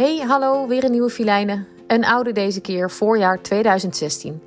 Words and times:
Hey, 0.00 0.18
hallo, 0.18 0.66
weer 0.66 0.84
een 0.84 0.90
nieuwe 0.90 1.10
filijnen. 1.10 1.66
Een 1.86 2.04
oude 2.04 2.32
deze 2.32 2.60
keer, 2.60 2.90
voorjaar 2.90 3.42
2016. 3.42 4.42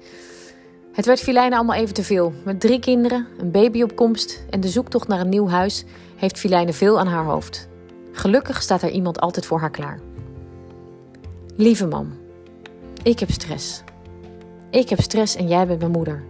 Het 0.92 1.06
werd 1.06 1.20
filijnen 1.20 1.58
allemaal 1.58 1.76
even 1.76 1.94
te 1.94 2.04
veel. 2.04 2.34
Met 2.46 2.60
drie 2.60 2.80
kinderen, 2.80 3.28
een 3.38 3.52
baby 3.52 3.82
op 3.82 3.96
komst 3.96 4.46
en 4.50 4.60
de 4.60 4.68
zoektocht 4.68 5.08
naar 5.08 5.20
een 5.20 5.30
nieuw 5.30 5.48
huis 5.48 5.84
heeft 6.16 6.38
filijnen 6.38 6.74
veel 6.74 7.00
aan 7.00 7.08
haar 7.08 7.24
hoofd. 7.24 7.68
Gelukkig 8.12 8.62
staat 8.62 8.82
er 8.82 8.90
iemand 8.90 9.20
altijd 9.20 9.46
voor 9.46 9.60
haar 9.60 9.72
klaar. 9.72 10.00
Lieve 11.56 11.88
mam, 11.88 12.14
ik 13.04 13.20
heb 13.20 13.32
stress. 13.32 13.84
Ik 14.70 14.90
heb 14.90 15.02
stress 15.02 15.36
en 15.36 15.48
jij 15.48 15.68
bent 15.68 15.80
mijn 15.80 15.92
moeder. 15.92 16.24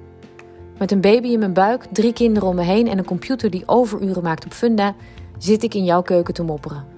Met 0.78 0.92
een 0.92 1.02
baby 1.02 1.28
in 1.28 1.40
mijn 1.40 1.54
buik, 1.54 1.86
drie 1.92 2.14
kinderen 2.14 2.50
om 2.50 2.56
me 2.56 2.64
heen 2.64 2.88
en 2.88 2.98
een 2.98 3.06
computer 3.06 3.50
die 3.50 3.64
overuren 3.66 4.24
maakt 4.24 4.46
op 4.46 4.54
Funda, 4.54 4.96
zit 5.38 5.64
ik 5.64 5.74
in 5.74 5.84
jouw 5.84 6.02
keuken 6.02 6.34
te 6.34 6.44
mopperen. 6.44 6.93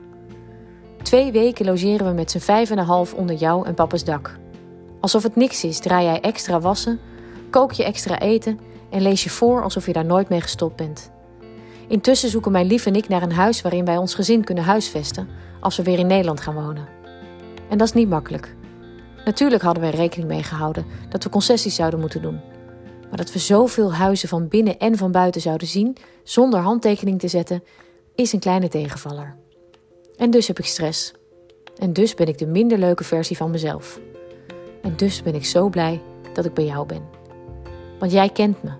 Twee 1.05 1.31
weken 1.31 1.65
logeren 1.65 2.07
we 2.07 2.13
met 2.13 2.31
z'n 2.31 2.39
vijf 2.39 2.69
en 2.69 2.77
een 2.77 2.85
half 2.85 3.13
onder 3.13 3.35
jou 3.35 3.67
en 3.67 3.73
papa's 3.73 4.03
dak. 4.03 4.37
Alsof 4.99 5.23
het 5.23 5.35
niks 5.35 5.63
is, 5.63 5.79
draai 5.79 6.05
jij 6.05 6.21
extra 6.21 6.59
wassen, 6.59 6.99
kook 7.49 7.71
je 7.71 7.83
extra 7.83 8.19
eten 8.19 8.59
en 8.89 9.01
lees 9.01 9.23
je 9.23 9.29
voor 9.29 9.63
alsof 9.63 9.85
je 9.85 9.93
daar 9.93 10.05
nooit 10.05 10.29
mee 10.29 10.41
gestopt 10.41 10.75
bent. 10.75 11.11
Intussen 11.87 12.29
zoeken 12.29 12.51
mijn 12.51 12.65
lief 12.65 12.85
en 12.85 12.95
ik 12.95 13.07
naar 13.07 13.21
een 13.21 13.31
huis 13.31 13.61
waarin 13.61 13.85
wij 13.85 13.97
ons 13.97 14.15
gezin 14.15 14.43
kunnen 14.43 14.63
huisvesten 14.63 15.27
als 15.59 15.77
we 15.77 15.83
weer 15.83 15.99
in 15.99 16.07
Nederland 16.07 16.41
gaan 16.41 16.53
wonen. 16.53 16.87
En 17.69 17.77
dat 17.77 17.87
is 17.87 17.93
niet 17.93 18.09
makkelijk. 18.09 18.55
Natuurlijk 19.25 19.63
hadden 19.63 19.83
we 19.83 19.89
er 19.89 19.95
rekening 19.95 20.29
mee 20.29 20.43
gehouden 20.43 20.85
dat 21.09 21.23
we 21.23 21.29
concessies 21.29 21.75
zouden 21.75 21.99
moeten 21.99 22.21
doen. 22.21 22.39
Maar 23.09 23.17
dat 23.17 23.31
we 23.31 23.39
zoveel 23.39 23.93
huizen 23.93 24.29
van 24.29 24.47
binnen 24.47 24.79
en 24.79 24.97
van 24.97 25.11
buiten 25.11 25.41
zouden 25.41 25.67
zien 25.67 25.97
zonder 26.23 26.59
handtekening 26.59 27.19
te 27.19 27.27
zetten, 27.27 27.63
is 28.15 28.33
een 28.33 28.39
kleine 28.39 28.67
tegenvaller. 28.67 29.43
En 30.17 30.31
dus 30.31 30.47
heb 30.47 30.59
ik 30.59 30.65
stress. 30.65 31.13
En 31.77 31.93
dus 31.93 32.13
ben 32.13 32.27
ik 32.27 32.37
de 32.37 32.45
minder 32.45 32.77
leuke 32.77 33.03
versie 33.03 33.37
van 33.37 33.51
mezelf. 33.51 33.99
En 34.81 34.95
dus 34.95 35.23
ben 35.23 35.35
ik 35.35 35.45
zo 35.45 35.69
blij 35.69 36.01
dat 36.33 36.45
ik 36.45 36.53
bij 36.53 36.65
jou 36.65 36.85
ben. 36.85 37.03
Want 37.99 38.11
jij 38.11 38.29
kent 38.29 38.63
me. 38.63 38.71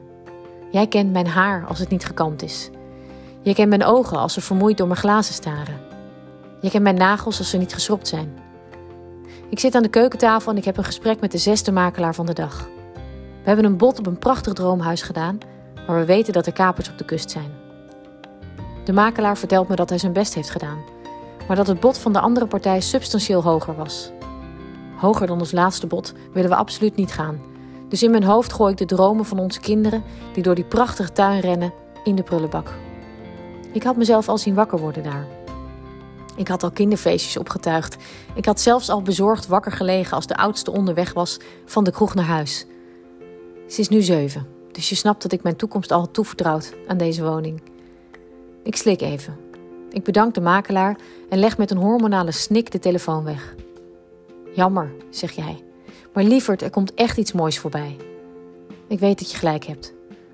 Jij 0.71 0.87
kent 0.87 1.11
mijn 1.11 1.27
haar 1.27 1.65
als 1.65 1.79
het 1.79 1.89
niet 1.89 2.05
gekamd 2.05 2.41
is. 2.41 2.69
Je 3.41 3.53
kent 3.53 3.69
mijn 3.69 3.83
ogen 3.83 4.17
als 4.17 4.33
ze 4.33 4.41
vermoeid 4.41 4.77
door 4.77 4.87
mijn 4.87 4.99
glazen 4.99 5.33
staren. 5.33 5.79
Je 6.61 6.69
kent 6.69 6.83
mijn 6.83 6.95
nagels 6.95 7.37
als 7.37 7.49
ze 7.49 7.57
niet 7.57 7.73
geschropt 7.73 8.07
zijn. 8.07 8.37
Ik 9.49 9.59
zit 9.59 9.75
aan 9.75 9.83
de 9.83 9.89
keukentafel 9.89 10.51
en 10.51 10.57
ik 10.57 10.65
heb 10.65 10.77
een 10.77 10.83
gesprek 10.83 11.19
met 11.19 11.31
de 11.31 11.37
zesde 11.37 11.71
makelaar 11.71 12.15
van 12.15 12.25
de 12.25 12.33
dag. 12.33 12.69
We 13.43 13.51
hebben 13.51 13.65
een 13.65 13.77
bod 13.77 13.99
op 13.99 14.05
een 14.05 14.19
prachtig 14.19 14.53
droomhuis 14.53 15.01
gedaan, 15.01 15.37
maar 15.87 15.99
we 15.99 16.05
weten 16.05 16.33
dat 16.33 16.45
er 16.45 16.53
kapers 16.53 16.89
op 16.89 16.97
de 16.97 17.05
kust 17.05 17.31
zijn. 17.31 17.51
De 18.83 18.93
makelaar 18.93 19.37
vertelt 19.37 19.67
me 19.67 19.75
dat 19.75 19.89
hij 19.89 19.97
zijn 19.97 20.13
best 20.13 20.33
heeft 20.33 20.49
gedaan, 20.49 20.83
maar 21.47 21.55
dat 21.55 21.67
het 21.67 21.79
bod 21.79 21.97
van 21.97 22.13
de 22.13 22.19
andere 22.19 22.47
partij 22.47 22.81
substantieel 22.81 23.43
hoger 23.43 23.75
was. 23.75 24.11
Hoger 24.95 25.27
dan 25.27 25.39
ons 25.39 25.51
laatste 25.51 25.87
bod 25.87 26.13
willen 26.33 26.49
we 26.49 26.55
absoluut 26.55 26.95
niet 26.95 27.11
gaan. 27.11 27.41
Dus 27.89 28.03
in 28.03 28.11
mijn 28.11 28.23
hoofd 28.23 28.53
gooi 28.53 28.71
ik 28.71 28.77
de 28.77 28.85
dromen 28.85 29.25
van 29.25 29.39
onze 29.39 29.59
kinderen 29.59 30.03
die 30.33 30.43
door 30.43 30.55
die 30.55 30.63
prachtige 30.63 31.11
tuin 31.11 31.39
rennen 31.39 31.73
in 32.03 32.15
de 32.15 32.23
prullenbak. 32.23 32.73
Ik 33.71 33.83
had 33.83 33.97
mezelf 33.97 34.29
al 34.29 34.37
zien 34.37 34.53
wakker 34.53 34.79
worden 34.79 35.03
daar. 35.03 35.27
Ik 36.35 36.47
had 36.47 36.63
al 36.63 36.71
kinderfeestjes 36.71 37.37
opgetuigd. 37.37 37.97
Ik 38.33 38.45
had 38.45 38.61
zelfs 38.61 38.89
al 38.89 39.01
bezorgd 39.01 39.47
wakker 39.47 39.71
gelegen 39.71 40.15
als 40.15 40.27
de 40.27 40.35
oudste 40.35 40.71
onderweg 40.71 41.13
was 41.13 41.37
van 41.65 41.83
de 41.83 41.91
kroeg 41.91 42.15
naar 42.15 42.25
huis. 42.25 42.65
Ze 43.67 43.79
is 43.81 43.89
nu 43.89 44.01
zeven, 44.01 44.47
dus 44.71 44.89
je 44.89 44.95
snapt 44.95 45.21
dat 45.21 45.31
ik 45.31 45.43
mijn 45.43 45.55
toekomst 45.55 45.91
al 45.91 45.99
had 45.99 46.13
toevertrouwd 46.13 46.73
aan 46.87 46.97
deze 46.97 47.23
woning. 47.23 47.61
Ik 48.63 48.75
slik 48.75 49.01
even. 49.01 49.44
Ik 49.95 50.03
bedank 50.03 50.33
de 50.33 50.41
makelaar 50.41 50.97
en 51.29 51.39
leg 51.39 51.57
met 51.57 51.71
een 51.71 51.77
hormonale 51.77 52.31
snik 52.31 52.71
de 52.71 52.79
telefoon 52.79 53.23
weg. 53.23 53.55
Jammer, 54.55 54.91
zeg 55.09 55.31
jij. 55.31 55.63
Maar 56.13 56.23
lieverd, 56.23 56.61
er 56.61 56.69
komt 56.69 56.93
echt 56.93 57.17
iets 57.17 57.31
moois 57.31 57.59
voorbij. 57.59 57.97
Ik 58.87 58.99
weet 58.99 59.19
dat 59.19 59.31
je 59.31 59.37
gelijk 59.37 59.65
hebt. 59.65 59.93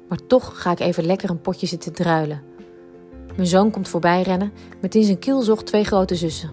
Maar 0.09 0.17
toch 0.27 0.61
ga 0.61 0.71
ik 0.71 0.79
even 0.79 1.05
lekker 1.05 1.29
een 1.29 1.41
potje 1.41 1.67
zitten 1.67 1.93
druilen. 1.93 2.43
Mijn 3.35 3.47
zoon 3.47 3.71
komt 3.71 3.87
voorbij 3.87 4.21
rennen 4.21 4.53
met 4.79 4.95
in 4.95 5.03
zijn 5.03 5.19
kielzog 5.19 5.63
twee 5.63 5.83
grote 5.83 6.15
zussen. 6.15 6.51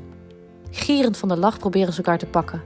Gierend 0.71 1.17
van 1.17 1.29
de 1.29 1.37
lach 1.37 1.59
proberen 1.59 1.93
ze 1.93 1.99
elkaar 1.99 2.19
te 2.19 2.27
pakken. 2.27 2.63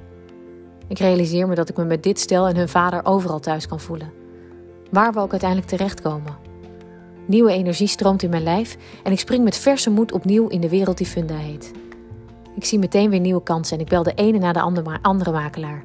Ik 0.88 0.98
realiseer 0.98 1.48
me 1.48 1.54
dat 1.54 1.68
ik 1.68 1.76
me 1.76 1.84
met 1.84 2.02
dit 2.02 2.18
stel 2.18 2.46
en 2.46 2.56
hun 2.56 2.68
vader 2.68 3.04
overal 3.04 3.40
thuis 3.40 3.66
kan 3.66 3.80
voelen. 3.80 4.12
Waar 4.90 5.12
we 5.12 5.20
ook 5.20 5.30
uiteindelijk 5.30 5.70
terechtkomen. 5.70 6.41
Nieuwe 7.26 7.52
energie 7.52 7.86
stroomt 7.86 8.22
in 8.22 8.30
mijn 8.30 8.42
lijf 8.42 8.76
en 9.02 9.12
ik 9.12 9.18
spring 9.18 9.44
met 9.44 9.56
verse 9.56 9.90
moed 9.90 10.12
opnieuw 10.12 10.48
in 10.48 10.60
de 10.60 10.68
wereld 10.68 10.98
die 10.98 11.06
Funda 11.06 11.36
heet. 11.36 11.72
Ik 12.56 12.64
zie 12.64 12.78
meteen 12.78 13.10
weer 13.10 13.20
nieuwe 13.20 13.42
kansen 13.42 13.76
en 13.76 13.82
ik 13.82 13.88
bel 13.88 14.02
de 14.02 14.14
ene 14.14 14.38
na 14.38 14.52
de 14.52 14.60
andere, 15.02 15.32
makelaar. 15.32 15.84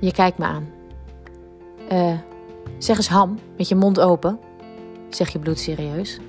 Je 0.00 0.12
kijkt 0.12 0.38
me 0.38 0.44
aan. 0.44 0.68
Eh, 1.88 2.18
zeg 2.78 2.96
eens 2.96 3.08
ham, 3.08 3.38
met 3.56 3.68
je 3.68 3.74
mond 3.74 4.00
open, 4.00 4.38
zeg 5.08 5.28
je 5.32 5.38
bloedserieus. 5.38 6.20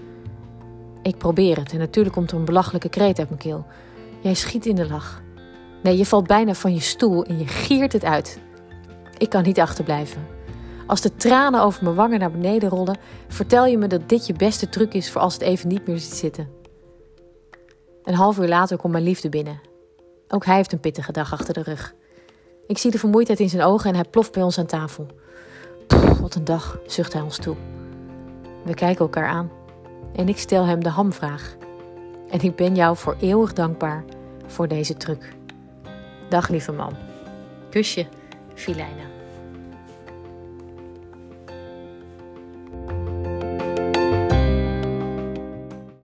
Ik 1.01 1.17
probeer 1.17 1.57
het 1.57 1.71
en 1.71 1.79
natuurlijk 1.79 2.15
komt 2.15 2.31
er 2.31 2.37
een 2.37 2.45
belachelijke 2.45 2.89
kreet 2.89 3.19
uit 3.19 3.29
mijn 3.29 3.41
keel. 3.41 3.65
Jij 4.19 4.33
schiet 4.33 4.65
in 4.65 4.75
de 4.75 4.87
lach. 4.87 5.21
Nee, 5.83 5.97
je 5.97 6.05
valt 6.05 6.27
bijna 6.27 6.53
van 6.53 6.73
je 6.73 6.79
stoel 6.79 7.25
en 7.25 7.39
je 7.39 7.47
giert 7.47 7.93
het 7.93 8.03
uit. 8.03 8.39
Ik 9.17 9.29
kan 9.29 9.43
niet 9.43 9.59
achterblijven. 9.59 10.38
Als 10.89 11.01
de 11.01 11.15
tranen 11.15 11.61
over 11.61 11.83
mijn 11.83 11.95
wangen 11.95 12.19
naar 12.19 12.31
beneden 12.31 12.69
rollen, 12.69 12.97
vertel 13.27 13.65
je 13.65 13.77
me 13.77 13.87
dat 13.87 14.09
dit 14.09 14.27
je 14.27 14.33
beste 14.33 14.69
truc 14.69 14.93
is 14.93 15.11
voor 15.11 15.21
als 15.21 15.33
het 15.33 15.41
even 15.41 15.67
niet 15.67 15.87
meer 15.87 15.99
zit 15.99 16.13
zitten. 16.13 16.49
Een 18.03 18.13
half 18.13 18.37
uur 18.39 18.47
later 18.47 18.77
komt 18.77 18.93
mijn 18.93 19.03
liefde 19.03 19.29
binnen. 19.29 19.61
Ook 20.27 20.45
hij 20.45 20.55
heeft 20.55 20.71
een 20.71 20.79
pittige 20.79 21.11
dag 21.11 21.33
achter 21.33 21.53
de 21.53 21.61
rug. 21.61 21.93
Ik 22.67 22.77
zie 22.77 22.91
de 22.91 22.99
vermoeidheid 22.99 23.39
in 23.39 23.49
zijn 23.49 23.63
ogen 23.63 23.89
en 23.89 23.95
hij 23.95 24.03
ploft 24.09 24.31
bij 24.31 24.43
ons 24.43 24.59
aan 24.59 24.65
tafel. 24.65 25.07
Wat 26.21 26.35
een 26.35 26.45
dag, 26.45 26.79
zucht 26.85 27.13
hij 27.13 27.21
ons 27.21 27.37
toe. 27.37 27.55
We 28.65 28.73
kijken 28.73 29.05
elkaar 29.05 29.27
aan 29.27 29.51
en 30.15 30.29
ik 30.29 30.37
stel 30.37 30.65
hem 30.65 30.83
de 30.83 30.89
hamvraag. 30.89 31.55
En 32.29 32.41
ik 32.41 32.55
ben 32.55 32.75
jou 32.75 32.97
voor 32.97 33.15
eeuwig 33.19 33.53
dankbaar 33.53 34.03
voor 34.47 34.67
deze 34.67 34.97
truc. 34.97 35.35
Dag 36.29 36.47
lieve 36.47 36.71
man. 36.71 36.93
Kusje, 37.69 38.07
Filijna. 38.53 39.18